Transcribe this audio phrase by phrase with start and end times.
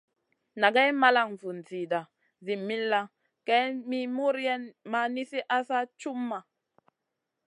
[0.63, 2.01] Nagay malan vun zida
[2.45, 3.07] zi millàh,
[3.47, 6.39] kay mi muriayn ma nizi asa cumʼma.